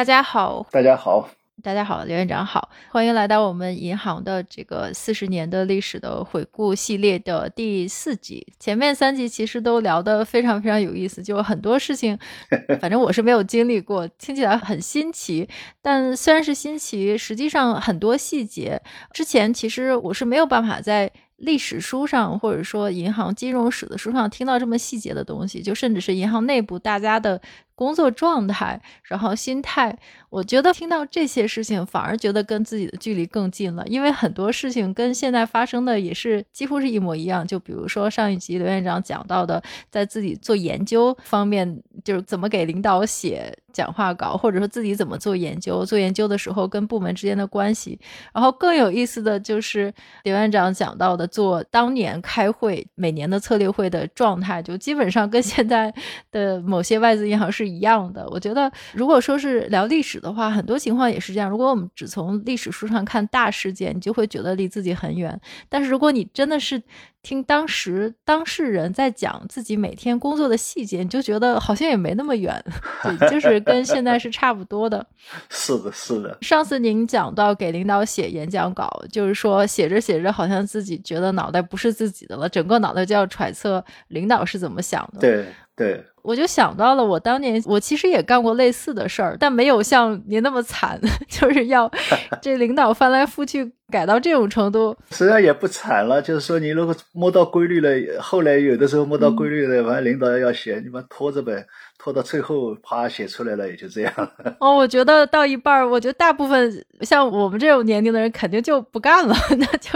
[0.00, 1.28] 大家好，大家好，
[1.62, 8.46] 大家好，刘院长好，欢迎来到我们银行的这个四十年的历史的回顾系列的第四集。
[8.58, 12.18] 前面三集其实都聊得非常非常有意思，就很多事情，
[12.80, 15.46] 反正我是没有经历过，听起来很新奇。
[15.82, 18.80] 但虽然是新奇，实际上很多细节
[19.12, 21.12] 之前其实我是没有办法在。
[21.40, 27.40] 历史书上，或者说银行金融史的书上，听到这么细节的东西，就甚至是银行内部大家的
[27.80, 29.98] 工作状态，然后心态，
[30.28, 37.46] 我觉得听到这些事情，反而觉得跟自己的距离更近了，因为很多事情跟现在发生的也是几乎是一模一样。
[37.46, 47.98] 就比如说上一集刘院长讲到的，在自己做研究方面，就是怎么给领导写讲话稿，或者说自己怎么做研究，做研究的时候跟部门之间的关系。
[48.34, 49.90] 然后更有意思的就是
[50.24, 51.26] 刘院长讲到的。
[51.30, 55.94] 做当年开会每年的策略会的状态，就基本上跟现在
[56.32, 58.28] 的某些外资银行是一样的。
[58.30, 61.48] 我觉得，如果说是聊历史的话，很多情况也是这样。
[61.48, 65.40] 如果我们只从历史书上看大事件，你就会觉得离自己很远。
[65.68, 66.82] 但是如果你真的是
[67.22, 72.62] 听当时当事人在讲自己每天工作的细节，你就觉得好像也没那么远，
[73.02, 75.06] 对，就是跟现在是差不多的。
[75.50, 76.38] 是的，是的。
[76.40, 85.20] 上次您讲到给领导写演讲稿，就是说写着写着，好像自己觉得脑袋不是自己的了，整个脑袋就要揣测领导是怎么想的。
[85.20, 86.04] 对对。
[86.22, 91.90] 我就想到了，我当年我其实也干过类似的事儿，但没有像您那么惨， 就是要
[92.42, 94.96] 这领导翻来覆去改到这种程度。
[95.10, 101.66] 实际上也不惨了，就是说你如果摸到规律了，后来有的时候摸到规律了，反正领导要写，你把拖着呗。
[102.02, 104.10] 拖到最后，啪写出来了，也就这样。
[104.58, 109.90] 哦，我觉得到一半儿，我觉得大部分像我们这种年龄的人，肯定就不干了， 那就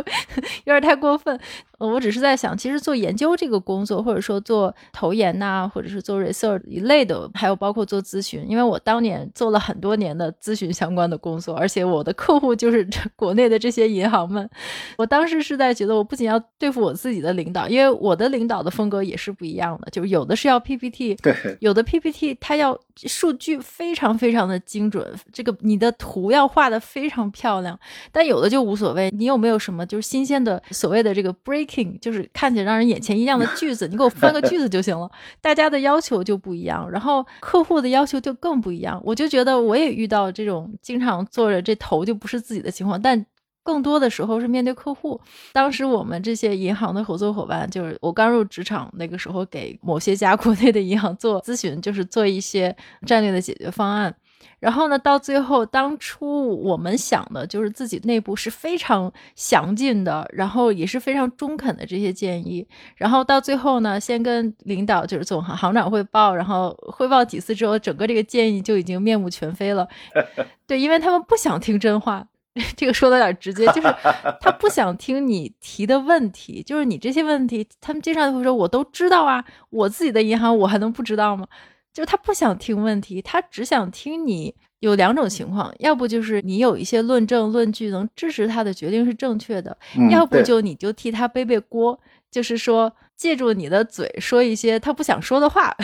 [0.65, 1.41] 有点太过分。
[1.79, 14.49] 我只是在想，其实做研究这个工作，或者说做投研呐，或者是做 research 一类的，还有包括做咨询，因为我当年做了很多年的咨询相关的工作，而且我的客户就是国内的这些银行们。
[14.97, 27.79] 我当时是在觉得，我不仅要对付我自己的领导，因为我的领导的风格也是不一样的，就是有的是要 PPT，对，有的 PPT 他要数据非常非常的精准，这个你的图要画的非常漂亮，
[28.13, 31.99] 但有的就无所谓，你有没有什么就是新鲜的所谓的这个 breaking，。
[32.01, 35.11] 就是看起来让人眼前一亮的句子，你给我翻个句子就行了。
[35.41, 39.01] 大家的要求就不一样，然后客户的要求就更不一样。
[39.05, 43.25] 我就觉得我也遇到这种经常做着这头就不是自己的情况，但
[43.65, 45.21] 更多的时候是面对客户。
[45.53, 52.77] 当时我们这些银行的合作伙伴，就是我刚入职场那个时候，给某些家 国内的银行做咨询，就是做一些
[53.07, 54.15] 战略的解决方案。
[54.61, 62.67] 然后呢，到最后，当初我们想的就是自己内部是非常详尽的，然后也是非常中肯的这些建议。
[62.97, 69.87] 然后到最后呢，先跟领导就是总行行长汇报，然后汇报几次之后，整个这个建议就已经面目全非了。
[70.67, 72.27] 对，因为他们不想听真话，
[72.77, 73.95] 这个说的有点直接，就是
[74.41, 81.47] 他不想听你提的问题，就是你这些问题，他们经常会说：“我都知道啊，我自己的银行我还能不知道吗？”
[81.93, 89.77] 就是他不想听问题，他只想听你有两种情况，要不就是你有一些论证论据能支持他的决定是正确的，
[90.11, 91.99] 要不就你就替他背背锅，
[92.31, 95.77] 就是说借助你的嘴说一些他不想说的话。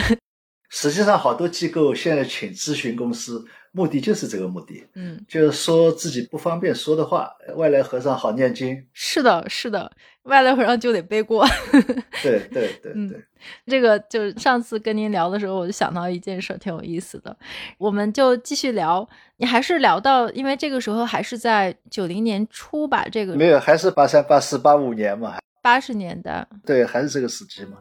[0.73, 8.81] 实际上，好多机构现在请咨询公司，目的就是这个目的，嗯，就是说自己不方便说的话，外来和尚好念经。
[8.93, 9.91] 是的，是的，
[10.23, 11.45] 外来和尚就得背锅。
[12.23, 13.21] 对对对对。
[13.65, 17.35] 这个就是上次跟您聊的时候，我就想到一件事，挺有意思的。
[17.77, 23.05] 我们就继续聊，你还是聊到，因为这个时候还是在九零年初吧？
[23.11, 25.39] 这个没有，还是八三、八四、八五年嘛？
[25.61, 27.77] 八十年代，对，还是这个时期嘛。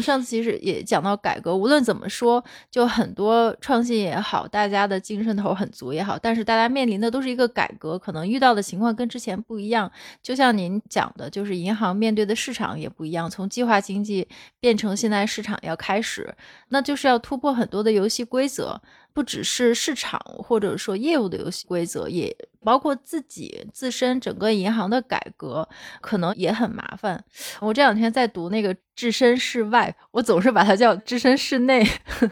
[0.00, 9.90] 上次其实也讲到改革，无论怎么说，就很多创新也好，大家的精神头很足也好，但是大家面临的都是一个改革，可能遇到的情况跟之前不一样。
[10.22, 14.26] 就像您讲的，就是银行面对的市场也不一样，从计划经济
[14.58, 16.34] 变成现在市场要开始，
[16.68, 18.80] 那就是要突破很多的游戏规则。
[19.12, 25.68] 不只是市场或者说业务的游戏规则，也包括自己自身整个银行的改革，
[26.00, 27.24] 可能也很麻烦。
[27.60, 28.76] 我这两天在读那个。
[28.96, 31.82] 置身事外，我总是把它叫置身事内。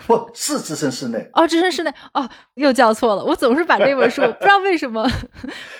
[0.07, 3.25] 不是置身事内哦，置身事内哦，又叫错了。
[3.25, 5.11] 我总是把这本书 不知道为什么，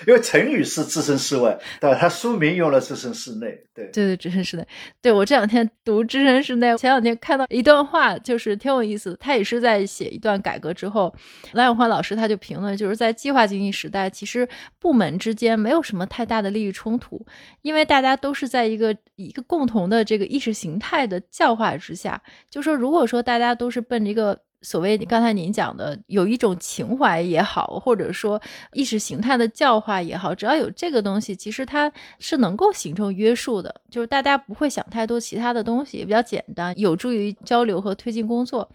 [0.07, 1.95] 因为成语是置身事外，对吧？
[1.95, 4.67] 它书名用了置身事内，对对对，置身事内。
[4.99, 9.17] 对我这两天读置身事内，前两天看到一段话，就是挺有意思的。
[9.17, 11.13] 他也是在写一段改革之后，后
[11.51, 14.49] 蓝永欢老师他就评论，就是在计划经济时代，其实
[14.79, 17.23] 部门之间没有什么太大的利益冲突，
[17.61, 20.79] 因为大家都是在一个一个共同的这个意识形。
[20.79, 28.41] 态的教化之下，就说如果说大家都是奔着一个所谓刚才您讲的有一种情怀也好，或者说
[28.71, 38.69] 意识形态的教化也好，只要有这个东西，其实它是能够形成约束的，就是大家不会想太多其他的东西，也比较简单，有助于交流和推进工作。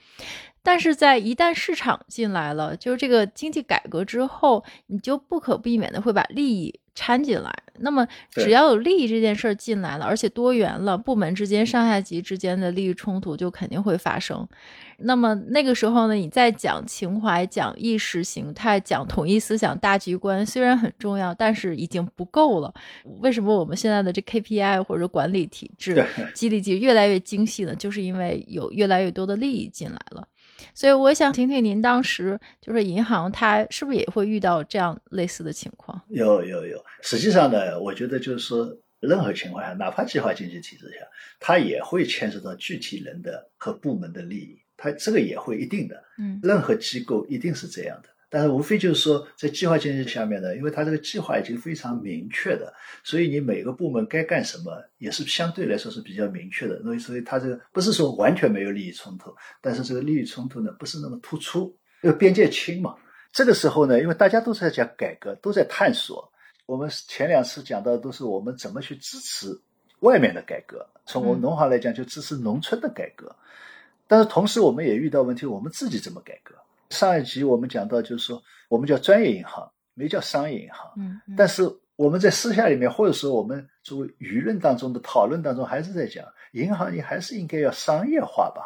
[0.65, 6.81] 但是在一旦市场进来了，就是这个经济改革之后，你就不可避免的会把利益。
[6.97, 14.47] 掺进来，那么只要有利益这件事儿进来了，而且多元了，部门之间、上下级之间的利益冲突就肯定会发生。
[14.99, 22.73] 那么那个时候呢，你再讲情怀、讲意识形态、讲统一思想、大局观，虽然很重要，但是已经不够了。
[23.19, 27.75] 为什么我们现在的这 KPI 或者管理体制、激励机制越来越精细呢？
[27.75, 30.29] 就是因为有越来越多的利益进来了。
[30.75, 36.01] 所以我想听听您当时就是银行，它是不是也会遇到这样类似的情况？
[36.09, 41.07] 有有有，实际上呢，我觉得就是说，任何情况下，哪怕计划经济体制下，
[41.39, 46.03] 它也会牵涉到具体人的和部门的利益，它这个也会一定的。
[46.19, 48.09] 嗯，任何机构一定是这样的。
[48.35, 56.83] 但是无非就是说，在计划经济下面呢，因为它这个计划已经非常明确的，所以你每个部门该干什么也是相对来说是比较明确的。
[56.83, 62.97] 所以，所以它这个不是说完全没有利益冲突，但是这个利益冲突呢不是那么突出，因为边界清嘛。
[63.33, 66.29] 这个时候呢，因为大家都在讲改革，都在探索。
[66.67, 69.57] 我们前两次讲到都是我们怎么去支持
[70.01, 73.37] 外面的改革，从我们农行来讲就支持农村的改革，
[74.09, 76.53] 但是同时我们也遇到问题，我们自己怎么改革？
[76.91, 80.93] 上一集我们讲到，就是说我们叫专业银行，没叫商业银行。
[80.97, 81.63] 嗯，但是
[81.97, 88.63] 我们在私下里面，或者说我们作为舆论当中的讨论当中，还是在讲，银行你还是应该要商业化吧？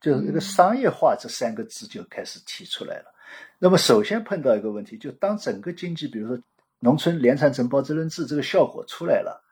[0.00, 3.14] 就是这个商业化这三个字就开始提出来了。
[3.58, 6.42] 那么首先碰到一个问题，就当整个经济，比如说
[6.78, 9.42] 农村联产承包责任制这个效果出来了，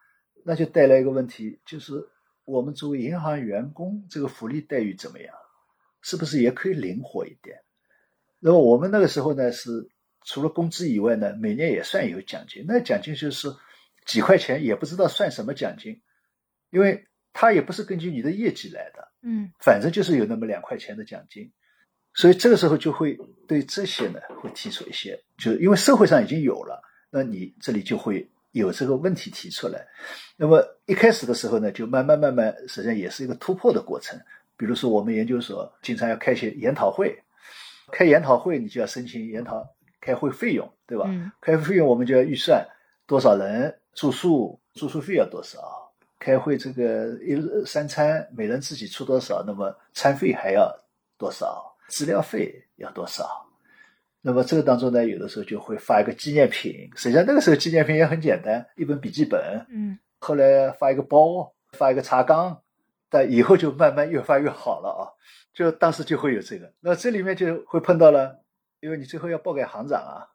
[0.45, 2.07] 那就带来一个问题，就是
[2.45, 5.35] 我们作为银行员工，这个福利待遇怎么样？
[6.03, 7.61] 是不是也可以灵活一点？
[8.39, 9.89] 那么我们那个时候呢，是
[10.25, 12.65] 除了工资以外呢，每年也算有奖金。
[12.69, 13.49] 那奖金就是
[14.05, 16.01] 几块钱，也不知道算什么奖金，
[16.71, 21.51] 因为它也不是根据你的业绩来的，嗯，反正就是有那么两块钱的奖金。
[22.15, 23.19] 所以这个时候就会
[23.49, 29.87] 对这些呢，会提出一些，就是因为社会上已经有了，那你这里就会有这个问题提出来。
[30.37, 34.19] 那么一开始的时候呢，就慢慢慢慢，实际上也是一个突破的过程。
[34.57, 37.23] 比如说我们研究所经常要开些研讨会。
[37.93, 39.67] 开研讨会，你就要申请研讨
[40.01, 41.05] 开会费用，对吧？
[41.09, 41.31] 嗯。
[41.41, 42.67] 开会费用我们就要预算
[43.07, 45.59] 多少人住宿，住宿费要多少？
[46.19, 49.45] 开会这个一日三餐每人自己出多少？
[49.47, 50.75] 那么餐费还要
[51.19, 51.77] 多少？
[51.89, 53.47] 资料费要多少？
[54.21, 56.91] 那么这个当中呢，有的时候就会发一个纪念品。
[56.97, 59.65] 实际上那个时候纪念品也很简单，一本笔记本。
[59.69, 59.97] 嗯。
[60.19, 62.61] 后来发一个包，发一个茶缸，
[63.09, 65.03] 但以后就慢慢越发越好了啊。
[65.57, 68.45] 就当时就会有这个，那这里面就会碰到了，
[68.81, 70.29] 因为你最后要报给行长啊，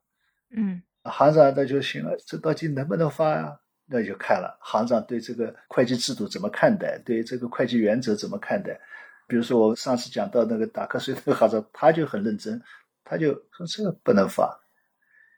[0.50, 3.60] 嗯，行长那就行了，这到底能不能发呀？
[3.86, 8.80] 那就看了行长对这个会计制度怎么看待，对这个会计原则怎么看待。
[9.28, 12.60] 比如说我上次讲到那个打瞌睡的行长，他就很认真，
[13.04, 14.60] 他就说这个不能发。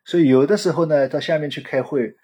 [0.05, 2.15] 所以有的时候呢，到下面去开会，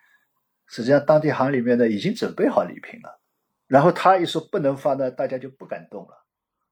[0.67, 3.19] 实际上当地行里面呢已经准备好礼品了，
[3.67, 6.25] 然后他一说不能发呢，大家就不敢动了。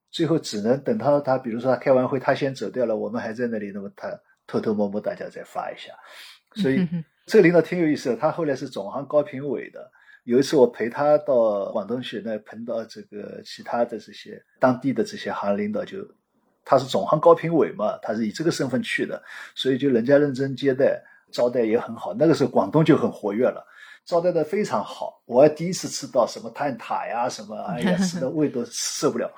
[0.10, 4.10] 最后只能等到他，比如说他开完会，他先走掉了，我们还在那里，那么他
[4.48, 5.92] 偷偷摸摸大家再发一下。
[6.62, 6.88] 所以
[7.26, 9.92] 这个领导挺有意思的，他后来是总行高评委的。
[10.24, 16.00] 有一次我陪他到广东去，那碰到这个其他的这些当地的这些行领导，就
[16.66, 19.22] 他是总行高评委嘛，他是以这个身份去的，
[19.56, 22.14] 所以就人家认真接待，招待也很好。
[22.14, 23.66] 那个时候广东就很活跃了。
[24.08, 29.30] 招待的非常好，我还第一次吃到什么蛋挞呀，什么哎呀，吃的 胃都受不了。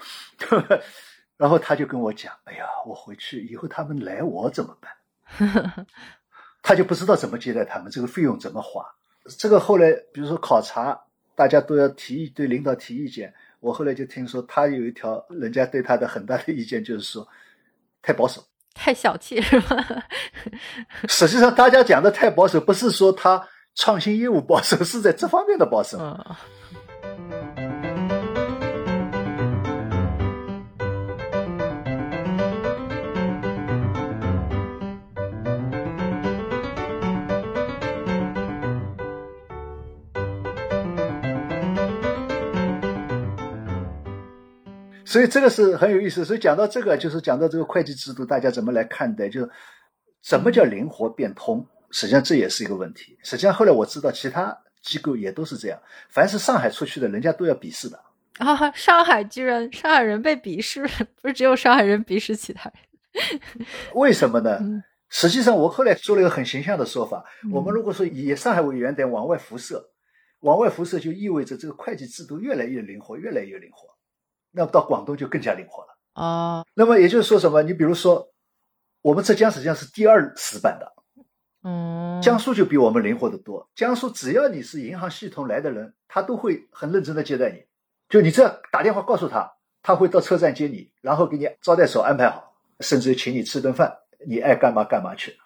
[1.36, 5.86] 然后他就跟我讲：“哎呀，我回去以后他们来我怎么办？
[6.62, 8.86] ”他就不知道怎么接待他们，这个费用怎么花。
[9.40, 11.00] 这个后来，比如说考察，
[11.34, 13.34] 大家都要提对领导提意见。
[13.62, 17.28] 我后来就听说他有一条，人家对他的很大的意见就是说，
[18.04, 18.44] 太保守。
[18.76, 20.06] 太小气是吧？
[21.10, 23.48] 实际上，大家讲的太保守，不是说他
[23.82, 25.98] 创新业务保守，是在这方面的保守。
[25.98, 26.36] 嗯。
[45.06, 46.26] 所以这个是很有意思。
[46.26, 49.30] 所以讲到这个，就是讲到这个会计制度，大家怎么来看待？
[49.30, 49.50] 就是
[50.22, 51.66] 什么叫灵活变通？
[51.92, 53.18] 实际上这也是一个问题。
[53.24, 55.80] 实际上后来我知道，其他机构也都是这样。
[56.10, 58.00] 凡是上海出去的，人家都要鄙视的
[58.38, 58.72] 啊！
[58.74, 60.88] 上海居然上海人被鄙视，
[61.22, 63.40] 不是只有上海人鄙视其他人？
[63.94, 64.60] 为什么呢？
[65.10, 69.90] 实际上我后来做了一个很形象的说法：我们如果说以上海为原点往外辐射，
[70.42, 73.90] 往外辐射就意味着这个会计制度越来越灵活，越来越灵活。
[74.52, 76.64] 那么到广东就更加灵活了啊。
[76.76, 77.64] 那么也就是说什么？
[77.64, 78.32] 你比如说，
[79.02, 80.94] 我们浙江实际上是第二死板的，
[81.64, 83.70] 嗯，江苏就比我们灵活的多。
[83.76, 87.64] 江苏只要你是银行系统来的人，他都会很认真的接待你。
[88.08, 89.52] 就你这打电话告诉他，
[89.84, 93.94] 他会到车站接你，然后给你招待所安排好，甚至请你吃顿饭，
[94.26, 95.38] 你爱干嘛干嘛去。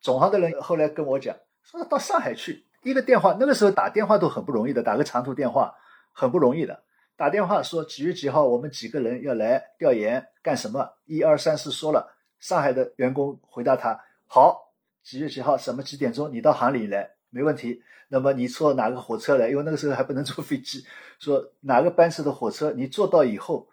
[0.00, 5.74] 总行的人后来跟我讲，说到上海去一个电话，那个时候打电话都很不容易的，打个长途电话
[6.12, 6.82] 很不容易的。
[7.16, 10.86] 打电话说几月几号，我们几个人要来调研干什么？
[11.06, 14.63] 一二三四说了，上海的员工回答他：好，
[15.04, 17.82] 几月几号什么几点钟你到行里来，没问题。
[18.08, 19.48] 那么你坐哪个火车来？
[19.48, 20.84] 因为那个时候还不能 坐飞机，
[21.18, 23.68] 说哪个班次的火车，你坐到以后，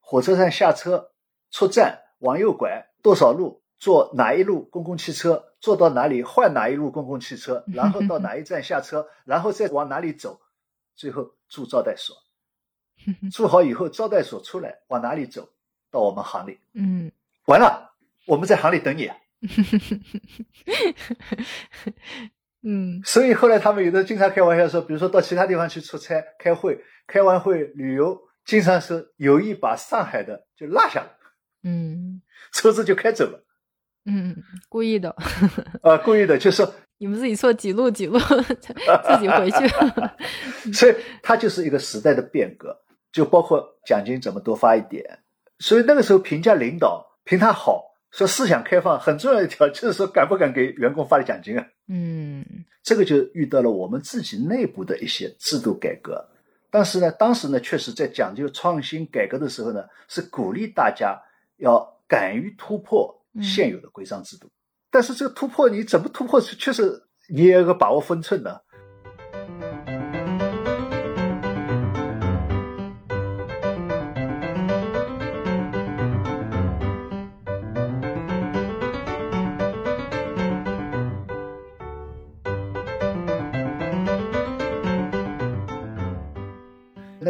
[0.00, 1.10] 火车站下车，
[1.50, 10.40] 出站往右拐多少路，坐哪一路公共汽车，坐到哪里换哪一路公共汽车， 然后到哪一站下车，然后再往哪里走，
[10.94, 12.16] 最后住招待所。
[13.32, 15.48] 住好以后，招待所出来往哪里走？
[15.90, 16.58] 到我们行里。
[16.72, 17.10] 嗯，
[17.46, 17.92] 完了，
[18.26, 19.10] 我们在行里等你。
[22.64, 31.10] 嗯，所以后来他们有的经常开玩笑说，比如说到其他地方去出差、开会，开完会旅游，经常是有意把上海的就落下了。
[31.64, 32.22] 嗯，
[32.52, 33.44] 车子就开走了。
[34.04, 34.36] 嗯，
[34.68, 35.14] 故意的。
[35.82, 36.66] 啊，故意的，就是
[36.98, 40.72] 你们自己错几路几路， 自己回去。
[40.72, 42.78] 所以它就是一个时代的变革。
[43.12, 45.18] 就包括奖金怎么多发一点，
[45.58, 51.66] 所以那个时候评价领导评他好，说思想开放很重要一条 就是说敢不敢给员工发的奖金啊？
[51.88, 52.44] 嗯，
[52.82, 56.24] 这个就遇到了我们自己内部的一些制度改革，
[56.70, 61.20] 但是呢，当时呢确实在讲究创新改革的时候呢，是鼓励大家
[61.56, 64.48] 要敢于突破现有的规章制度，
[64.90, 68.61] 但是这个突破你怎么突破，确实你也有个把握分寸的。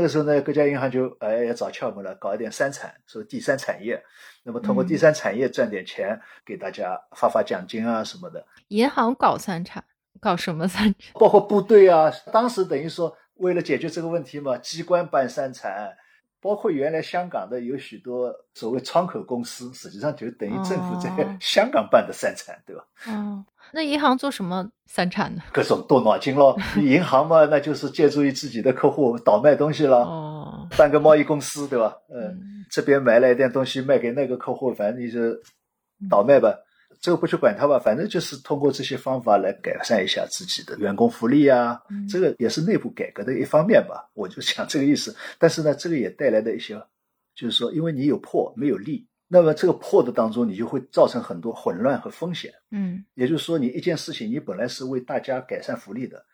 [0.03, 4.03] 那个时候呢，各家银行就哎要找窍门了，搞一点三产，说第三产业，
[4.43, 8.45] 那么通过第三产业赚点钱，给大家发发奖金啊什么的。
[8.67, 9.85] 银行搞三产，
[10.19, 11.13] 搞什么三产？
[11.15, 15.97] 包括部队啊，当时等于说为了解决这个问题嘛，机关办三产。
[16.43, 21.09] 包括原来香港的有许多所谓窗口公司，实际上就等于政府在
[21.41, 22.85] 香港办的三产，对吧？
[23.07, 25.43] 哦，那银行做什么三产呢？
[25.53, 26.59] 各种动脑筋咯。
[26.83, 31.97] 银行嘛，那就是借助于自己的客户倒卖东西了，哦，办个贸易公司，对吧？
[32.13, 35.21] 嗯，这边买了一点东西卖给那个客户，反正你就
[36.11, 36.59] 倒卖吧。
[37.03, 44.09] 这个不去管它吧，反正就是通过这些方法来改善一下自己的员工福利啊，这个也是内部改革的一方面吧。
[44.15, 45.13] 我就讲这个意思。
[45.37, 46.81] 但是呢，这个也带来的一些，
[47.35, 52.53] 就是说，因为你有破没有利，那么这个破的当中，你就会造成很多混乱和风险。
[52.71, 56.25] 嗯，也就是说，你一件事情，你本来是为大家改善福利的，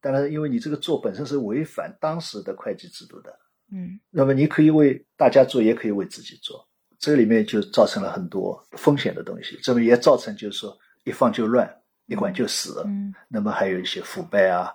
[0.00, 3.30] 但是因为你这个做本身是违反当时的会计制度的，
[3.70, 6.68] 嗯，那么你可以为大家做，也可以为自己做。
[7.06, 11.72] 这里面就造成了很多风险的东西，这么也造成就是说一放就乱，
[12.06, 12.82] 一管就死。
[12.84, 14.72] 嗯，那么还有一些腐败啊，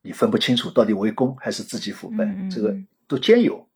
[0.00, 2.72] 你分不清楚到底为公还是自己腐败，这个
[3.08, 3.68] 都兼有。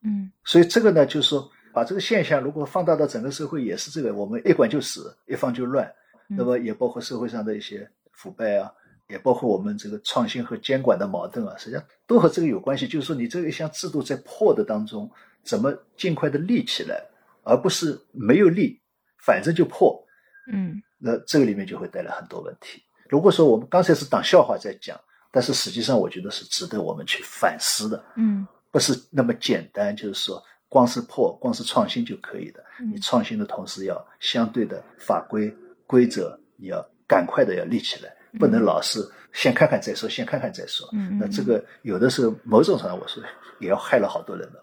[0.00, 5.86] 嗯，所以这个呢，就是说把这个现象如果放大到整个社会，也是这个，我们一管就死，一放就乱。
[6.28, 8.72] 那么也包括社会上的一些腐败啊，
[9.10, 12.88] 也包括我们这个创新和监管的矛盾啊，实际上都和这个有关系。
[12.88, 15.10] 就是说你这一项制度在破的当中，
[15.44, 17.04] 怎么尽快的立起来？
[17.46, 18.80] 而不是没有利，
[19.24, 20.04] 反正就破，
[20.52, 22.82] 嗯，那这个里面就会带来很多问题。
[23.08, 25.00] 如果说我们刚才是当笑话在讲，
[25.30, 32.60] 但是实际上我觉得是值得我们去反思的，嗯，不是那么简单，就是说光是破，光是创新就可以的。
[32.80, 35.54] 嗯你创新的同时，要相对的法规
[35.86, 39.00] 规则，你要赶快的要立起来，不能老是
[39.32, 40.88] 先看看再说，先看看再说。
[40.92, 43.22] 嗯那这个有的时候某种程度上，我说
[43.60, 44.62] 也要害了好多人的。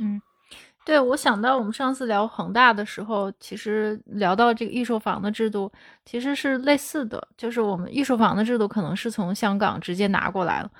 [0.00, 0.22] 嗯，
[0.84, 5.70] 对，我想到我们上次聊恒大的时候，其实聊到这个预售房的制度，
[6.04, 10.70] 其实是类似的，就是我们预售房的制度可能是从香港直接拿过来了，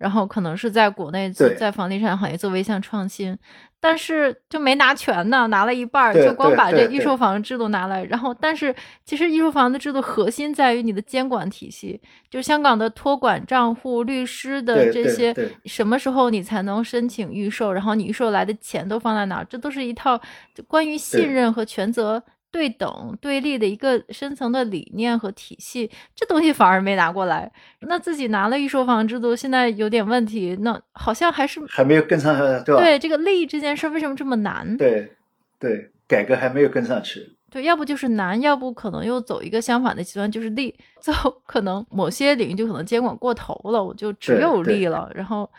[0.00, 1.54] 然后可能是在国内对。
[1.54, 3.36] 在房地产行业作为一项创新，
[3.78, 15.34] 但是就没拿全呢，拿了一半儿，就光把这预售房制度拿来，然后但是其实预售房的制度核心在于你的监管体系，就香港的托管账户、律师的这些
[15.66, 20.18] 什么时候你才能申请预售，然后你预售来的钱都放在哪儿，这都是一套
[20.54, 27.50] 就关于信任和权责对等对立的一个深层的理念和体系，这东西反而没拿过来。
[27.80, 32.82] 那自己拿了预售房制度，现在有点问题，那好像还是还没有跟上，对吧？
[32.82, 34.76] 对这个利益这件事为什么这么难？
[34.76, 35.12] 对
[35.58, 37.36] 对，改革还没有跟上去。
[37.50, 45.50] 对，要不就是难，要不可能又走一个相反的极端，就是利， 最后可能某些领域就可能监管过头了，我就只有利了，然后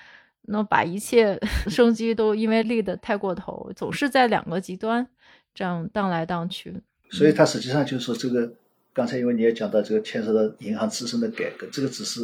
[0.44, 5.06] 那把一切 生机都因为利的太过头，总是在两个极端
[5.54, 6.74] 这样荡来荡去。
[7.10, 8.54] 所以它实际上就是说，这个
[8.94, 12.22] 刚才因为你也讲到这个牵涉到银行自身的改革，这个只是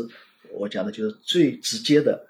[0.51, 2.25] 我讲的就是最直接的，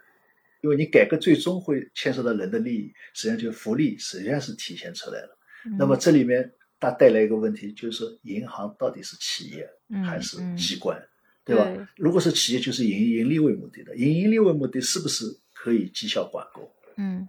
[0.61, 5.37] 因为你改革最终会牵涉到人的利益，实际上就是福利实际上是体现出来了。
[5.77, 10.99] 那么嗯这里面它带来一个问题，就是说银行到底是企业嗯还是嗯机关，
[11.45, 11.85] 对吧对？
[11.95, 16.71] 如果是企业，就是以盈利为目的的，以盈利为目的是不是可以绩效挂钩？
[16.95, 17.27] 嗯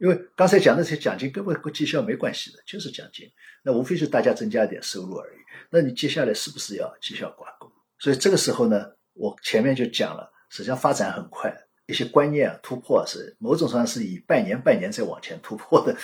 [0.00, 3.30] 因为刚才讲的这些奖金根本跟绩效没关系的，就是奖金，
[3.62, 5.36] 那无非是大家增加一点收入而已。
[5.68, 7.70] 那你接下来是不是要绩效挂钩？
[7.98, 11.54] 所以这个时候呢，我前面就讲了，实际上发展很快，
[11.86, 15.94] 一些观念啊突破是某种上是以半年半年再往前突破的。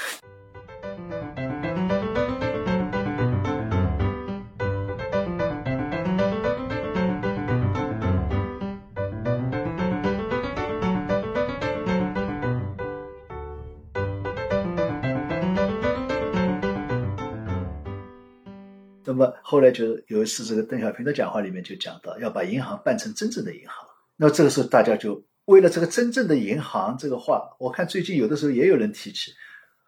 [19.17, 23.87] 么后来就有一次，这个邓小平的讲话里面就讲到，要把银行办成真正的银行。
[24.17, 29.33] 那这个时候大家就为了这个真正的银行这个话，我看最近有的时候也有人提起，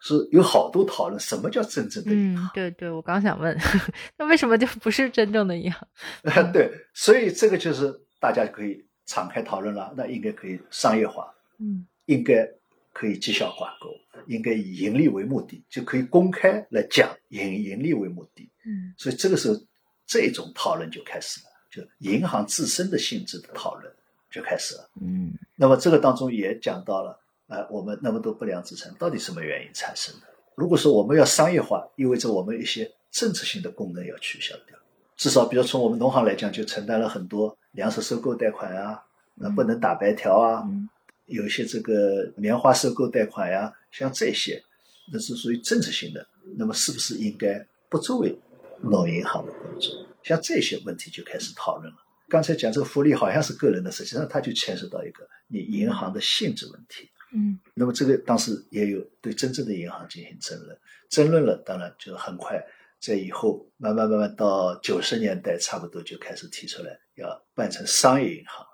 [0.01, 2.47] 是有好多讨论，什么叫真正的银行？
[2.47, 3.57] 嗯，对对，我刚想问，
[4.17, 5.89] 那为什么就不是真正的银行？
[6.53, 9.93] 对，所以这个就是大家可以敞开讨论了。
[9.97, 12.49] 那应该可以商业化，嗯应该
[12.93, 13.91] 可以绩效挂钩，
[14.27, 18.51] 应该以盈利为目的，就可以公开来讲以盈利为目的。
[18.69, 19.59] 嗯所以这个时候，
[20.07, 23.93] 这种讨论就开始了，就银行自身的性质的讨论
[24.31, 24.91] 就开始了。
[25.01, 30.27] 嗯那么这个当中也讲到了，呃，我们那么多不良资产到底什么原因产生的？
[30.55, 34.77] 如果说我们要商业化，意味着我们一些政策性的功能要取消掉。
[35.17, 39.03] 至少，比如从我们农行来讲，就承担了很多粮食收购贷款啊，
[39.35, 40.89] 那，不能打白条啊，嗯
[41.27, 44.63] 有一些这个棉花收购贷款呀，像这些，
[45.13, 46.27] 那是属于政策性的。
[46.57, 48.35] 那么是不是应该不作为
[48.83, 50.07] 农银行的工作？
[50.23, 51.99] 像这些问题就开始讨论了。
[52.29, 57.11] 刚才讲这个福利好像是个人的，实际上它就牵涉到一个你银行的性质问题。
[57.33, 62.59] 嗯那么这个当时也有对真正的银行进行争论，争论了，当然就是很快
[62.99, 68.67] 在以后慢慢慢慢到九十年代，差不多就开始提出来要办成商业银行。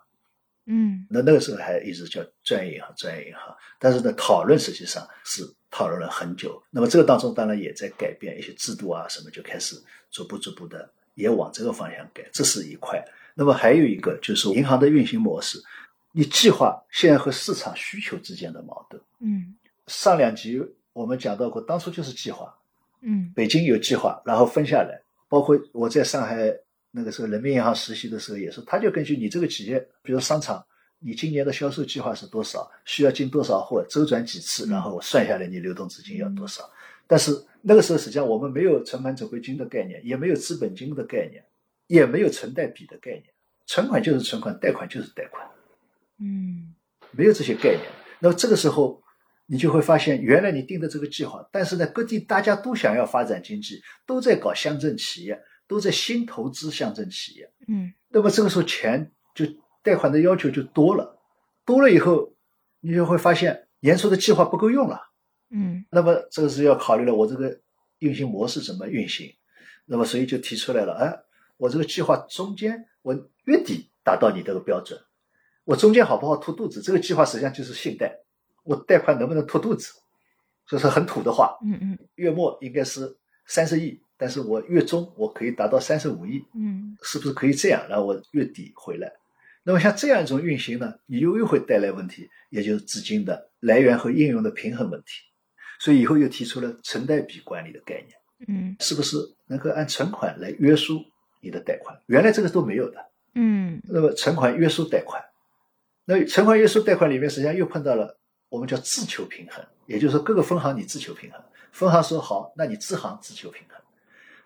[0.67, 3.55] 嗯那那个时候还一直叫专业银行，专业银行。
[3.79, 5.43] 但是呢，讨论实际上是
[5.77, 6.63] 讨论了很久。
[6.71, 9.75] 那么这个当中当然也在改变一些制度啊，什么就开始
[10.09, 13.05] 逐步逐步的也往这个方向改，这是一块。
[13.35, 15.61] 那么还有一个就是银行的运行模式，
[16.13, 19.03] 你计划现在和市场需求之间的矛盾。
[19.19, 19.57] 嗯
[19.89, 22.55] 上两集我们讲到过，当初就是计划，
[23.01, 25.03] 嗯北京有计划，然后分下来。
[25.29, 26.37] 包括我在上海
[26.93, 30.65] 那个时候人民银行实习的时候也是，他就根据你这个企业，比如商场，
[31.05, 36.69] 你今年的销售计划是多少，需要进多少货，周转几次，嗯然后我算下来你流动资金要多少。
[37.07, 41.45] 但是那个时候实际上我们没有存款准备金的概念，也没有资本金的概念，
[41.87, 43.25] 也没有存贷比的概念。
[43.67, 45.47] 存款就是存款，贷款就是贷款。
[46.19, 46.75] 嗯
[47.11, 47.83] 没有这些概念。
[48.21, 49.03] 那么这个时候，
[49.47, 55.39] 你就会发现，原来你定的这个计划，但是呢，各地大家都想要发展经济，都在搞乡镇企业，
[55.69, 57.51] 都在新投资乡镇企业。
[57.69, 59.45] 嗯那么这个时候，钱就
[59.85, 61.21] 贷款的要求就多了，
[61.65, 62.33] 多了以后，
[62.81, 65.01] 你就会发现年初的计划不够用了。
[65.51, 67.61] 嗯那么这个是要考虑了我这个
[67.99, 69.33] 运行模式怎么运行，
[69.85, 71.17] 那么所以就提出来了，哎，
[71.59, 74.99] 我这个计划中间我月底达到你这个标准，
[75.65, 76.81] 我中间好不好拖肚子？
[76.81, 78.19] 这个计划实际上就是信贷，
[78.65, 79.93] 我贷款能不能拖肚子？
[80.67, 81.59] 就是很土的话。
[81.63, 83.15] 嗯嗯月末应该是
[83.47, 87.87] 三十亿，但是我月中我可以达到三十五亿，嗯是不是可以这样？
[87.87, 89.13] 然后我月底回来。
[89.65, 95.23] 那么像这样一种运行呢，你又又会带来问题，也就是资金的来源和应用的平衡问题。
[95.81, 98.11] 所以以后又提出了存贷比管理的概念，
[98.47, 101.03] 嗯是不是能够按存款来约束
[101.43, 101.99] 你的贷款？
[102.07, 102.99] 原来这个都没有的。
[103.35, 105.21] 嗯那么存款约束贷款，
[106.05, 113.81] 那存款约束贷款里面实际上又碰到了我们叫自求平衡，也就是说各个分行你自求平衡，分行说好，那你支行自求平衡。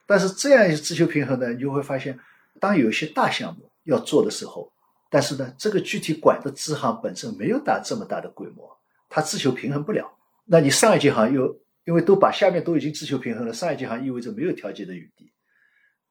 [0.06, 2.18] 但是这样一自求平衡呢，你就会发现，
[2.58, 4.72] 当有一些大项目要做的时候，
[5.08, 10.16] 但是呢，这个具体管的支行本身没有大这么大的规模，它自求平衡不了。
[10.44, 15.32] 那你上一级行又因为都把下面都已经自求平衡了，上一级行意味着没有调节的余地，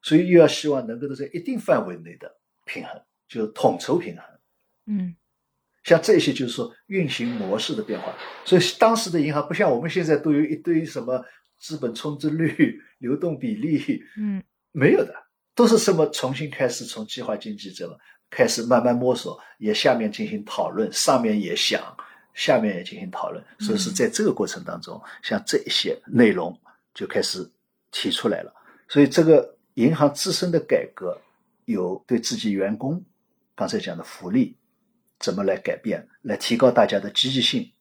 [0.01, 4.25] 所以又要希望能够在一定范围内的平衡，就是统筹平衡。
[4.88, 5.15] 嗯
[5.83, 11.23] 像这些就是说运行模式的变化，所以当时的银行不像我们现在都有一堆什么
[11.57, 15.13] 资本充值率、流动比例，嗯没有的，
[15.55, 17.97] 都是什么重新开始从计划经济这么
[18.29, 21.81] 开始慢慢摸索，也下面进行讨论，上面也想，
[22.33, 26.57] 下面也进行讨论，所以是在这个过程当中，像这一些内容
[26.93, 27.49] 就开始
[27.91, 28.53] 提出来了。
[28.87, 31.19] 所以这个银行自身的改革，
[31.65, 33.03] 有对自己员工
[33.55, 34.55] 刚才讲的福利
[35.19, 37.71] 怎么来改变，来提高大家的积极性，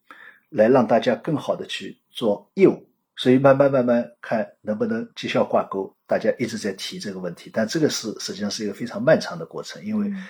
[0.49, 2.86] 来让大家更好的去做业务。
[3.17, 10.23] 所以慢慢慢慢看能不能绩效挂钩，大家一直在提这个问题，但这个是实际上是一个非常漫长的过程，因为嗯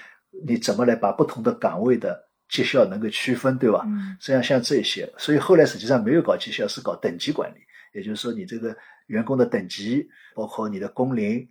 [0.46, 3.84] 你怎么来把不同的岗位的绩效能够区分，对吧？
[3.86, 7.60] 嗯这样像这些，所以后来实际上没有搞绩效，是搞等级管理，
[7.94, 8.76] 也就是说你这个
[9.08, 11.46] 员工的等级，包括你的工龄、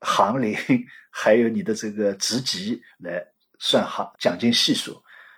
[0.00, 0.56] 行龄，
[1.10, 3.20] 还有你的这个职级来
[3.58, 4.92] 算行奖金系数，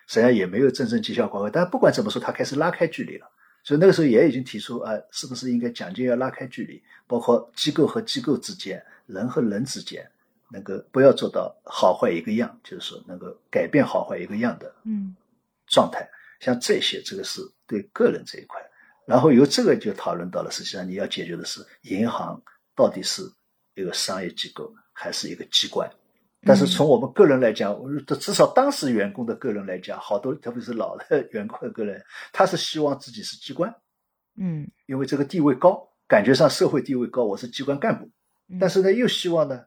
[0.07, 1.49] 实际上也没有真正绩效挂钩。
[1.49, 3.27] 但不管怎么说，他开始拉开距离了。
[3.64, 10.11] 所以那个时候也已经提出，啊，是不是应该讲究要拉开距离，包括机构和机构之间、人和人之间，
[10.51, 15.14] 能够不要做到好坏一个样，就是说能够改变好坏一个样的嗯
[15.66, 16.09] 状态。
[16.40, 18.61] 像这些，这个是对个人这一块。
[19.05, 22.40] 然后由这个就讨论到了，实际上你要解决的是银行
[22.75, 23.23] 到底是
[23.75, 25.90] 一个商业机构还是一个机关。
[26.42, 33.74] 但是从我们个人来讲，我至少当时员工的个人来讲，好多特别是老的员工的个人，他是希望自己是机关，
[34.37, 38.09] 嗯因为这个地位高，感觉上社会地位高，我是机关干部。
[38.48, 39.64] 嗯，但是呢，又希望呢，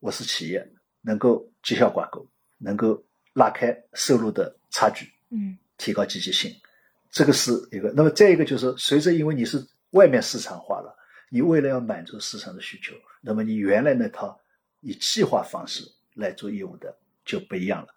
[0.00, 0.66] 我是企业，
[1.02, 6.50] 能够绩效挂钩，能够拉开收入的差距，嗯提高积极性，
[7.10, 7.92] 这个是一个。
[7.94, 10.96] 那么再一个就是，随着因为你是外面市场化了，
[11.28, 14.40] 你为了要满足市场的需求，那么你原来那套
[14.80, 15.84] 以计划方式
[16.14, 17.88] 来做业务的就不一样了。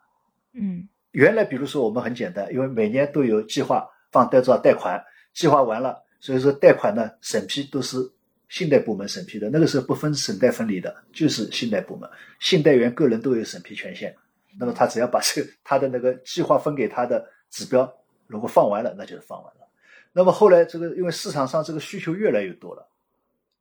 [0.53, 5.03] 嗯原来比如说我们很简单，因为每年都有计划放贷做贷款，
[5.33, 7.97] 计划完了，所以说贷款呢审批都是
[8.49, 12.07] 信贷部门审批的，那个时候不分省贷分离的，就是信贷部门，
[12.39, 14.15] 信贷员个人都有审批权限。
[14.59, 17.91] 那么他只要把这个他的那个计划分给他的指标，
[18.27, 19.67] 如果放完了，那就是放完了。
[20.13, 22.87] 那么后来这个因为市场上这个需求越来越多了，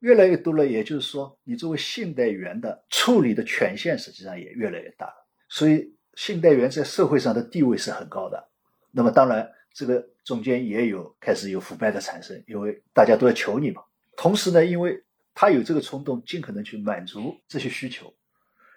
[0.07, 5.27] 越来越多了，也就是说，你作为信贷员的处理的权限实际上也越来越大了。
[5.49, 8.49] 所以信贷员在社会上的地位是很高的。
[8.92, 13.83] 那么当然，这个中间也有开始有腐败的产生，因为大家都要求你嘛。
[14.16, 15.03] 同时呢，因为
[15.35, 18.14] 他有这个冲动，尽可能去满足这些需求，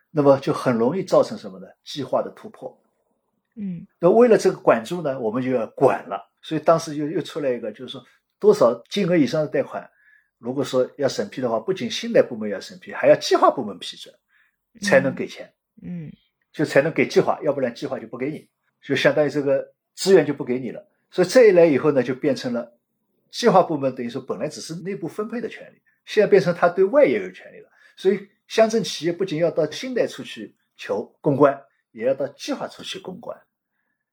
[0.10, 1.68] 那么就很容易造成什么呢？
[1.84, 2.76] 计划的突破。
[3.56, 6.28] 嗯那为了这个管住呢，我们就要管了。
[6.42, 8.04] 所以当时就又出来一个，就是说
[8.40, 9.88] 多少金额以上的贷款，
[10.40, 14.16] 如果说要审批的话，不仅信贷部门要审批，还要计划部门批准，
[14.82, 16.12] 才能给钱，嗯
[16.52, 18.48] 就才能给计划，要不然计划就不给你，
[18.82, 20.88] 就相当于这个资源就不给你了。
[21.12, 22.80] 所以这一来以后呢，就变成了
[23.30, 27.70] 计划部门等于说本来只是内部分配的权利，现在变成他对外也有权利了。
[27.98, 33.38] 所以乡镇企业不仅要到信贷处去求公关，也要到计划处去公关。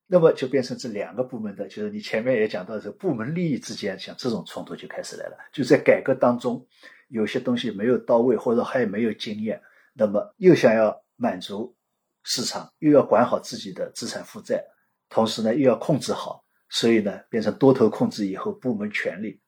[0.07, 5.37] 那么就变成这两个部门的，就是你前面也讲到的是部门利益之间，像这种冲突就开始来了。
[5.53, 6.65] 就在改革当中，
[7.09, 9.61] 有些东西没有到位，或者还没有经验，
[9.95, 11.75] 那么又想要满足
[12.23, 14.65] 市场，又要管好自己的资产负债，
[15.09, 19.41] 同时呢又要控制好，所以呢变成多头控制以后，部门权力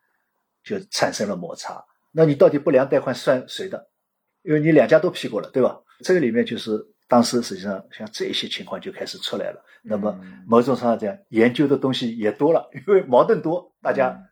[0.65, 1.85] 就产生了摩擦。
[2.11, 3.89] 那你到底不良贷款算谁的？
[4.43, 5.81] 因为你两家都批过了，对吧？
[6.05, 6.71] 这个里面就是
[7.09, 9.65] 当时实际上像这些情况就开始出来了。
[9.83, 10.45] 那么嗯。
[10.47, 14.25] 某种上讲，研究的东西也多了，因为矛盾多，大家嗯。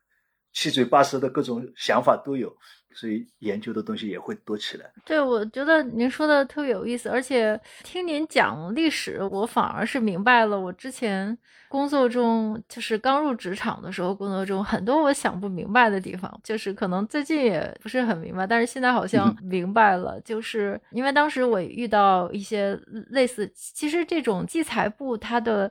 [0.52, 2.56] 七嘴八舌的各种想法都有，
[2.96, 4.90] 所以研究的东西也会多起来。
[5.04, 11.36] 对，我觉得您说的特别有意思，而且听您讲历史，我反而是明白了我之前
[11.68, 22.74] 工作中，就是刚入职场的时候，工作中很多我想不明白的地方，就是可能最近也不是很明白，但是现在好像明白了，就是因为当时我遇到一些
[23.10, 25.70] 类似，其实这种计财部它的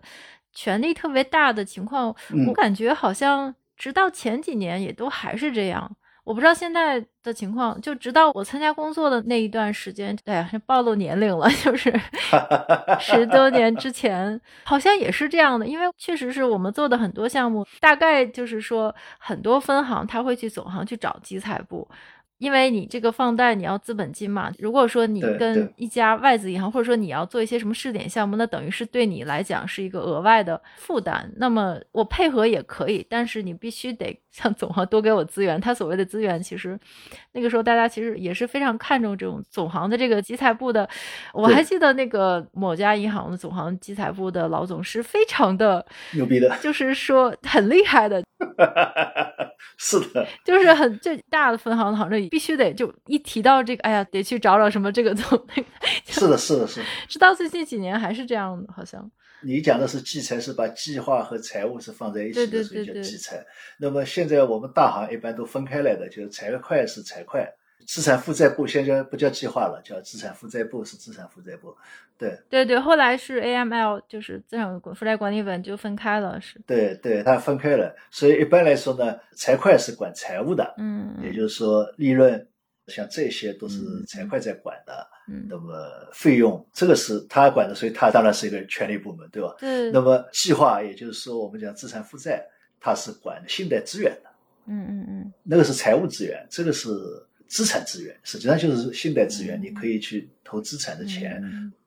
[0.54, 2.16] 权力特别大的情况，
[2.48, 5.96] 我感觉好像直到前几年也都还是这样。
[6.26, 11.94] 我不知道现在的情况，就直到我参加工作的那一段时间，哎呀，暴露年龄了， 就是
[13.00, 15.66] 十多年之前，好像也是这样的。
[15.66, 21.88] 因为确实是我们做的很多项目，大概就是说很多分行他会去总行去找集采部。
[22.38, 31.32] 因为你这个放贷你要资本金嘛，如果说你跟一家外资银行，或者说你要做一些什么试点项目，那等于是对你来讲是一个额外的负担。
[31.38, 35.60] 那么我配合也可以，但是你必须得向总行多给我资源。
[35.62, 36.78] 他所谓的资源，其实
[37.32, 40.88] 那个时候大家其实也是非常看重这种总行的这个集财部的。
[41.34, 48.22] 我还记得那个某家银行的总行集财部的老总是非常的牛逼的，就是说很厉害的。
[49.78, 55.70] 是的，就是很最大的分行，好像必须得就一提到这个，哎呀，得去找找什么这个总那个。
[56.06, 56.82] 是的，是的，是。
[57.08, 59.10] 直到最近几年还是这样的，好像。
[59.44, 63.46] 你讲的是计财，是把计划和财务是放在一起的，所以叫计财。
[63.80, 67.46] 那么现在我们大行一般都分开来的，就是财会是财会。
[67.86, 71.76] 资产负债部现在不叫计划了，叫资产负债部是资产负债部，
[72.18, 76.60] 对对对，后来是 AML，就是资产负债管理本就分开了，是。
[76.66, 82.48] 对对，它分开了，所以一般来说呢，财会是管财务的，嗯，也就是说利润
[82.88, 89.56] 像这些都是财会在管的，嗯，那么费用这个是他管的，所以他当然是一个权力部门，对吧？
[89.60, 89.92] 对。
[89.92, 92.44] 那么计划也就是说我们讲资产负债，
[92.80, 94.30] 它是管信贷资源的，
[94.66, 96.90] 嗯嗯嗯，那个是财务资源，这个是。
[97.48, 101.42] 资产资源实际上就是信贷资源，你可以去投资产的钱，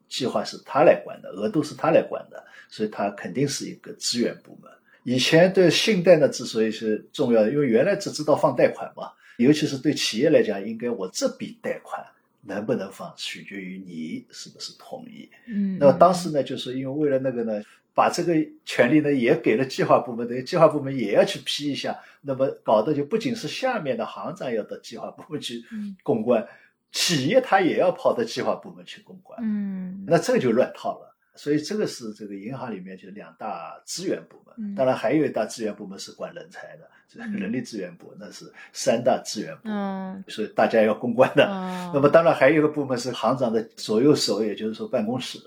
[0.09, 4.71] 计划是他来管的，额度是他来管的，所以他肯定是一个资源部门。
[5.05, 12.05] 以前对信贷呢之所以是重要的，因为原来只知道放贷款嘛，尤其是对企业来讲，应该我这笔贷款
[12.42, 15.29] 能不能放，取决于你是不是同意。
[15.46, 17.62] 嗯，那么当时呢，就是因为为了那个呢。
[17.94, 18.33] 把这个
[18.64, 25.64] 权利呢也给了计划部门，等于计划部门也要去批一下，那么搞的就不仅是下面的行长要到计划部门去
[26.05, 26.46] 公关，
[26.92, 31.08] 企业他也要跑到计划部门去公关，嗯，那这个就乱套了。
[31.38, 41.46] 所以这个是这个银行里面就两大资源部门，当然还有一大资源部门是管人才的，这个人力资源部那是三大资源部，嗯，所以大家要公关的。
[41.94, 45.38] 那么当然还有一个部门是行长的左右手，也就是说办公室。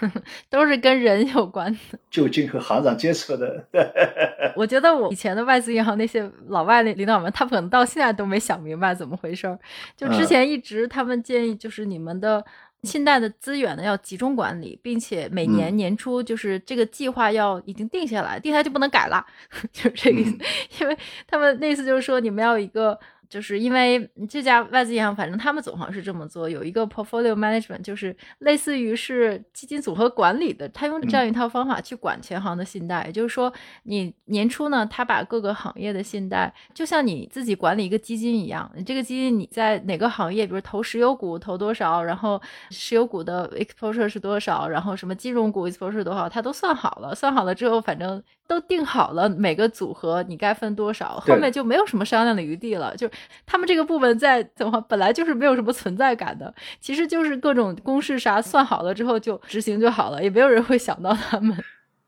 [0.50, 3.64] 都是跟人有关的，就近和行长接触的。
[4.56, 9.56] 我觉得我以前的外资银行那些老外的领导们，他们可能到现在都没想明白怎么回事儿。
[9.96, 12.44] 就之前一直他们建议，就是你们的
[12.82, 19.24] 信贷的资源呢要集中管理，并且每年年初就是这个计划要已经定下来，定下来就不能改了，
[19.72, 20.38] 就是这个意思。
[20.80, 22.98] 因为他们那次就是说，你们要一个。
[23.28, 33.04] 就是因为这家外资银行，反正他们总行是这么做，有一个 portfolio management，就是类似于是基金组合管理的，他用这样一套方法去管全行的信贷。
[33.06, 33.52] 也就是说，
[33.84, 47.14] 你年初呢，他把各个行业的信贷，就像你自己管理一个基金一样，你这个基金你在哪个行业，比如投石油股投多少，然后石油股的 exposure 是多少，然后什么金融股 exposure 多少，他都算好了。
[47.14, 53.08] 算好了之后，反正都定好了每个组合你该分多少，后面就没有什么商量的余地了，就。
[53.46, 61.56] 他们这个部门在怎么本来就是没有什么存在感的，其实就是各种公式啥算好了之后就执行就好了，也没有人会想到他们。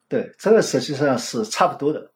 [0.09, 2.11] 对，这个实际上是差不多的，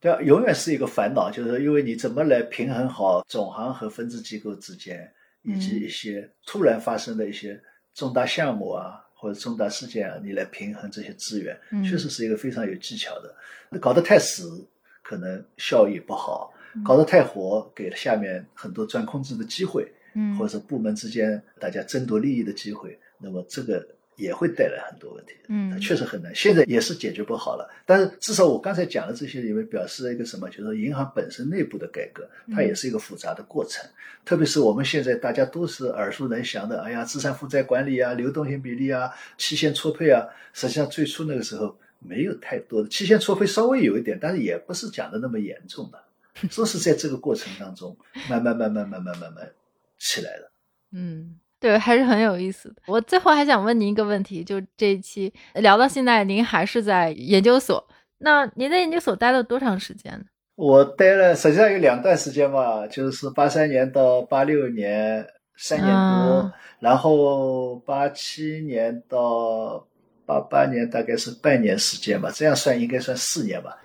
[0.00, 0.20] 对吧？
[0.22, 5.10] 永远是一个烦恼，就是因为你怎么来平衡好总行和分支机构之间，
[5.42, 7.60] 以及一些突然发生的一些
[7.94, 13.34] 重大项目啊或者重大事件啊，你来平衡这些资源，确实是一个非常有技巧的。
[13.68, 14.64] 那搞得太死，
[15.02, 16.54] 可能效益不好。
[16.84, 23.84] 搞得太活，给了下面很多钻空子的机会，嗯，或者是部门之间大家争夺利益的机会，那么这个
[24.18, 27.70] 也会带来很多问题，嗯，确实很难，现在也是解决不好了。
[27.86, 33.88] 但是至少我刚才讲的这些里面表示了一个什么，就是说银行本身内部的改革，它也是一个复杂的过程。
[34.24, 46.02] 特别是我们现在大家都是耳熟能详的，哎呀，资产负债管理啊，流动性比例啊，期限错配啊，实际上最初那个时候没有太多的期限错配，稍微有一点，但是也不是讲的那么严重的。
[46.50, 47.96] 说是在这个过程当中，
[48.28, 49.50] 慢慢、慢慢、慢慢、慢慢
[49.98, 50.50] 起来了。
[50.92, 52.76] 嗯，对，还是很有意思的。
[52.86, 57.84] 我最后还想问您一个问题，就这一期聊到现在，您还是在研究所？
[58.18, 60.24] 那您在研究所待了多长时间？
[60.54, 69.86] 我待了，实际上有两段时间吧，就是八三年到八六年三年多，啊然后八七年到
[70.26, 73.76] 八八年大概是半年时间吧，这样算应该算四年吧。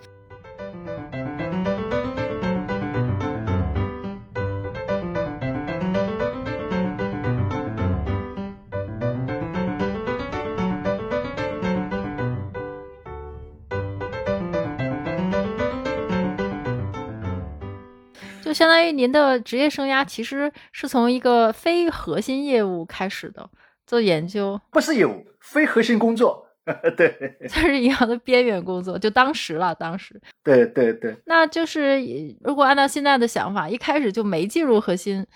[18.63, 23.49] 相当于您的职业生涯其实是从一个非核心业务开始的，
[23.85, 26.47] 做研究，不是业务，非核心工作。
[26.95, 27.13] 对
[27.49, 30.17] 它是银行的边缘工作，就当时了，当时。
[30.41, 32.01] 对对对，那就是
[32.41, 35.27] 如果按照现在的想法，一开始就没进入核心，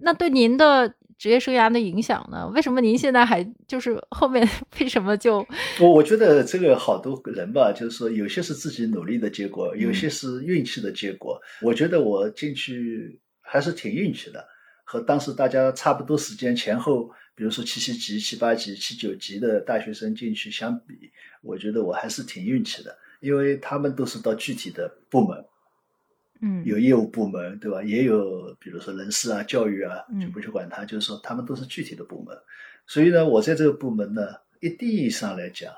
[0.00, 2.48] 那对您的职业生涯的影响呢？
[2.54, 4.48] 为什么您现在还就是后面
[4.80, 5.44] 为什么就
[5.80, 11.40] 我我觉得这个好多人吧，就是说有些是自己努力的结果，有些是运气的结果。
[11.60, 14.46] 我觉得我进去还是挺运气的，
[14.84, 20.94] 和当时大家差不多时间前后，比如说七七级、七八级、七九级的大学生进去相比，
[21.42, 25.36] 我觉得我还是挺运气的，因为他们都是到具体的部门，
[26.40, 27.82] 嗯有业务部门，对吧？
[27.82, 32.36] 也有比如说人事啊、教育啊，嗯就不去管它，就是说他们都是具体的部门。
[32.86, 34.22] 所以呢，我在这个部门呢，
[34.60, 35.74] 一定意义上来讲，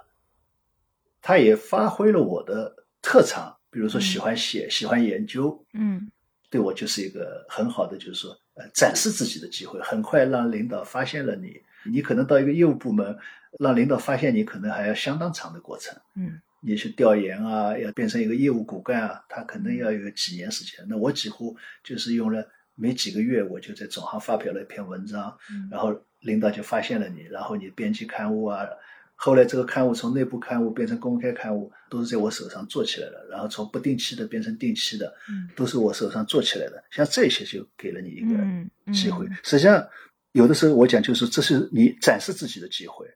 [1.21, 6.11] 他也发挥了我的特长，比如说喜欢写、喜欢研究，嗯
[6.51, 11.61] 对我就是一个很好的，就是说呃展示自己的机会，很快让领导发现了你。
[11.85, 13.17] 你可能到一个业务部门，
[13.59, 15.99] 让领导发现你，可能还要相当长的过程。
[16.15, 20.85] 嗯你去调研啊，要变成一个业务骨干啊，他可能要有几年时间。
[20.89, 28.67] 那我几乎就是用了没几个月，我就在总行发表了一篇文章，嗯然后领导就发现了你，然后你编辑刊物啊，
[29.15, 36.83] 后来这个刊物从内部刊物变成公开刊物，都是在我手上做起来的，然后从不定期的变成定期的，嗯都是我手上做起来的。
[36.91, 39.27] 像这些就给了你一个机会。
[39.43, 39.87] 实际上，
[40.33, 43.07] 有的时候我讲就是这是你展示自己的机会。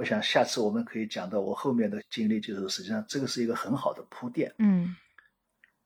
[0.00, 4.96] 我想下次我们可以讲到我后面的经历，就是实际上这个是一个很好的铺垫，嗯。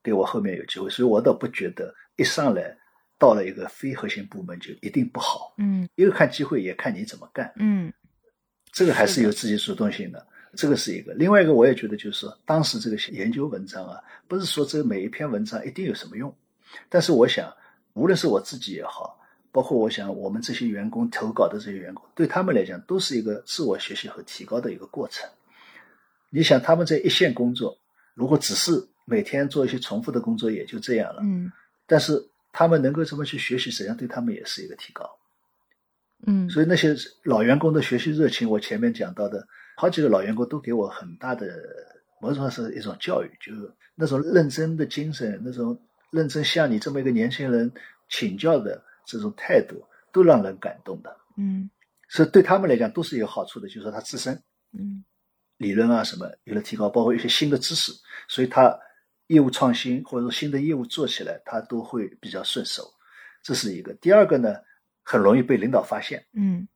[0.05, 2.79] 给我后面有机会，所以我倒不觉得一上来
[3.19, 5.89] 到了一个非核心部门就一定不好，嗯。
[5.97, 7.93] 一个看机会，也看你怎么干，嗯。
[8.71, 10.25] 这个还是有自己主动性的。
[10.55, 16.33] 这个是一个，另外一个我也觉得就是说，当时这个研究文章啊，不是说这每一篇文章一定有什么用，
[16.89, 17.53] 但是我想，
[17.95, 19.19] 无论是我自己也好，
[19.55, 25.31] 包括我想我们这些员工投稿的这些员工，对他们来讲都是一个自我学习和提高的一个过程。
[26.29, 27.79] 你想他们在一线工作，
[28.15, 28.73] 如果只是
[29.05, 31.21] 每天做一些重复的工作，也就这样了。
[31.23, 31.53] 嗯
[31.87, 35.09] 但是他们能够这么去学习，实际上对他们也是一个提高。
[36.27, 41.47] 嗯所以那些老员工的学习热情，我前面讲到的好几个老员工都给我很大的
[42.21, 47.71] 某种上是一种教育，就是那种认真的精神，那种认真向你这么一个年轻人
[48.09, 51.17] 请教的这种态度，都让人感动的。
[51.37, 51.71] 嗯
[52.09, 54.41] 所以对他们来讲都是有好处的，就是说他自身
[54.73, 55.05] 嗯
[55.57, 57.93] 理论啊什么有了提高，包括一些新的知识，
[58.29, 58.79] 所以他
[59.29, 62.85] 业务创新或者说新的业务做起来，他都会比较顺手。
[63.43, 63.93] 这是一个。
[63.95, 64.55] 第二个呢，
[65.03, 66.25] 很容易被领导发现。
[66.35, 66.69] 嗯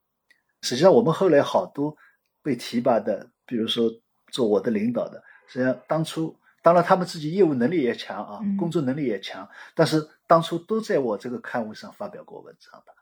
[0.62, 1.96] 实际上，我们后来好多
[2.42, 3.88] 被提拔的，比如说
[4.32, 12.94] 做我的领导的，实际上当初当然他们自己业务能力也强啊嗯，工作能力也强，但是当初都在我这个刊物上发表过文章的。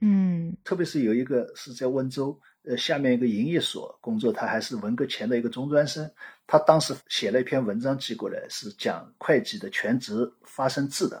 [0.00, 6.08] 嗯特别是有一个是在温州，呃，下面一个营业所工作，他还是文革前的一个中专生，
[6.46, 11.20] 他当时写了一篇文章寄过来，是讲会计的全职发生制的。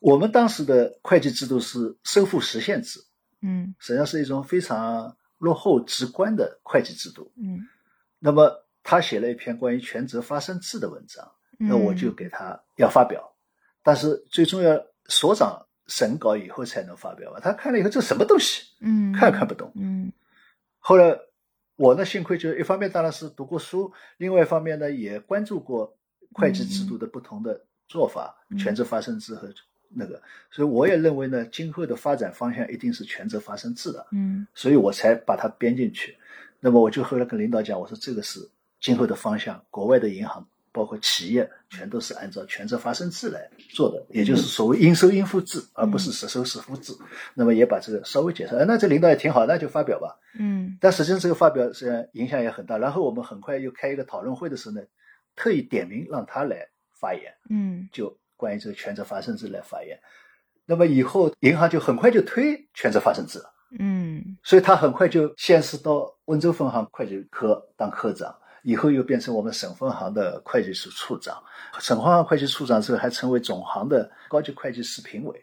[0.00, 3.00] 我们当时的会计制度是收付实现制，
[3.40, 7.32] 嗯实际上是一种非常落后直观的会计制度。
[7.36, 7.66] 嗯
[8.18, 13.35] 那么他写了一篇关于全责发生制的文章，嗯，那我就给他要发表，
[13.86, 17.38] 但是最重要所长审稿以后才能发表吧。
[17.40, 18.64] 他看了以后，这什么东西？
[18.80, 19.70] 嗯看看不懂。
[19.76, 20.12] 嗯
[20.80, 21.16] 后来
[21.76, 25.96] 我呢，幸亏就是一方面当然是读过书，另外一方面呢也关注过
[26.32, 29.48] 会计制度的不同的做法，嗯全责发生制和
[29.88, 30.20] 那个，
[30.50, 36.18] 所以我也认为呢，今后的发展方向一定是全责发生制的，嗯所以我才把它编进去。
[36.58, 38.40] 那么我就后来跟领导讲，我说这个是
[38.80, 40.44] 今后的方向，国外的银行
[40.76, 46.92] 包括企业全都是按照权责发生制来做的，也就是所谓应收应付制，而不是实收实付制。
[47.32, 50.14] 那么也把这个稍微解释，哎那这领导也挺好，那就发表吧。
[50.38, 52.76] 嗯但实际上这个发表实际上影响也很大。
[52.76, 54.82] 然后我们很快又开一个讨论会的时候呢，
[55.34, 59.98] 特意点名让他来发言，嗯就关于这个权责发生制来发言。
[60.66, 68.36] 那么以后银行就很快就推权责发生制了，嗯所以他很快就先是到温州分行会计科当科长，
[68.66, 71.40] 以后又变成我们省分行的会计处处长，
[71.78, 75.40] 省分行会计处长之后还成为总行的高级会计师评委。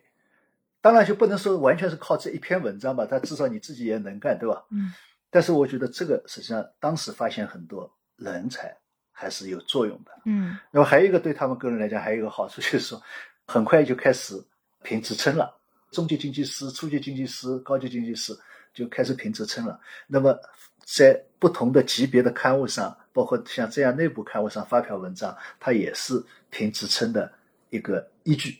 [0.81, 4.65] 当然就不能说完全是靠这一篇文章吧，他至少你自己也能干，对吧？
[4.71, 4.93] 嗯。
[5.29, 8.75] 但是我觉得这个实际上当时发现很多人才
[9.13, 10.11] 还是有作用的。
[10.25, 10.57] 嗯。
[10.69, 13.01] 那么还有一个对他们个人来讲还有一个好处就是说，
[13.47, 14.35] 很快就开始
[14.81, 15.49] 评职称了，
[15.91, 18.37] 中级经济师、初级经济师、高级经济师
[18.73, 19.79] 就开始评职称了。
[20.07, 20.37] 那么
[20.85, 27.31] 在不同的级别的刊物上，包括像这样内部刊物上发表文章，它也是评职称的
[27.69, 28.59] 一个依据。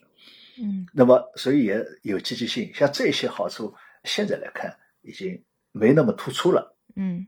[0.60, 6.76] 嗯，那么所以也有积极性，像这些好处，现在来看已经没那么突出了。
[6.96, 7.26] 嗯，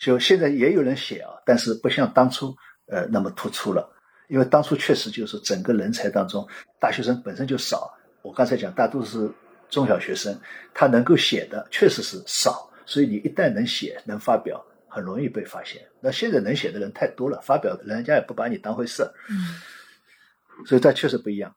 [0.00, 2.54] 就现在也有人写啊，但是不像当初
[2.86, 3.90] 呃那么突出了，
[4.28, 6.46] 因为当初确实就是整个人才当中，
[6.78, 7.90] 大学生本身就少。
[8.22, 9.34] 我刚才讲，大多数是
[9.70, 10.38] 中小学生，
[10.74, 15.82] 他能够写的确实是少，所以你一旦能写能发表，很容易被发现。
[16.00, 19.12] 那现在能写的人太多了，发表人家也不把你当回事儿。
[19.28, 21.54] 嗯，所以这确实不一样。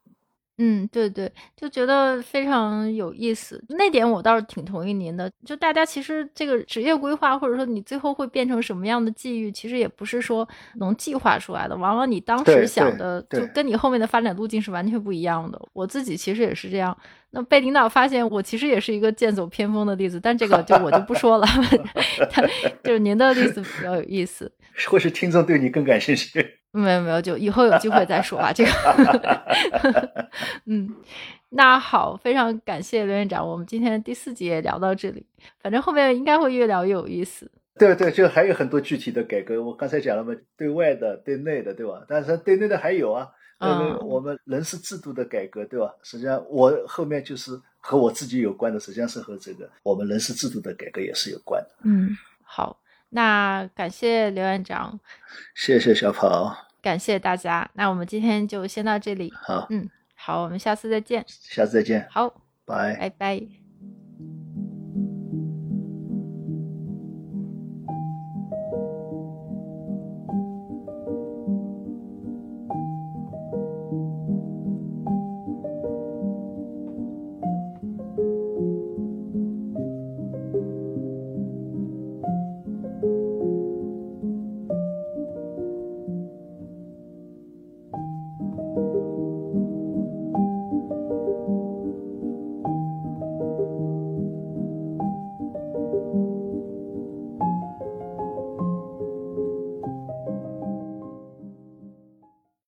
[0.61, 3.63] 嗯，对对，就觉得非常有意思。
[3.69, 5.31] 那点我倒是挺同意您的。
[5.45, 11.77] 就大家其实这个职业规划，或者说你最后会变成什么样的际遇，其实也不是说能计划出来的。
[11.77, 15.57] 往往你当时想的，就跟你后面的发展路径是完全不一样的。
[15.71, 16.95] 我自己其实也是这样。
[17.31, 21.47] 那被领导发现我其实也是一个剑走偏锋的例子，但这个就我就不说了。
[22.83, 24.51] 就是您的例子比较有意思，
[24.89, 26.58] 或许听众对你更感兴趣。
[26.71, 28.53] 没有没有，就以后有机会再说吧。
[28.53, 28.71] 这个，
[30.65, 30.95] 嗯，
[31.49, 35.25] 那好，非常感谢刘院长，我们今天第四集也聊到这里，
[35.61, 37.49] 反正后面应该会越聊越有意思。
[37.77, 42.03] 对对，就还有很多具体的改革，我刚才讲了嘛，对外的、对内的，对吧？
[42.07, 43.27] 但是对内的还有啊，
[43.59, 45.91] 嗯，我们人事制度的改革，对吧？
[46.03, 51.69] 实际上我后面就是和我自己有关的，实际上是和这个我们人事制度的改革也是有关的。
[51.83, 52.09] 嗯，
[52.43, 52.77] 好。
[53.09, 54.99] 那感谢刘院长，
[55.55, 57.69] 谢谢小跑，感谢大家。
[57.73, 59.33] 那我们今天就先到这里。
[59.35, 61.23] 好，嗯，好，我们下次再见。
[61.27, 62.07] 下次再见。
[62.11, 62.29] 好，
[62.65, 63.68] 拜拜拜。